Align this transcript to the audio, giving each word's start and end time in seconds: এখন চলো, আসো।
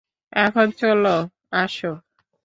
এখন 0.33 0.67
চলো, 0.71 1.15
আসো। 1.53 1.91